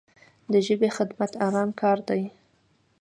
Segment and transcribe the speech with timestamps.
[0.51, 2.23] د ژبې خدمت ارام کار دی.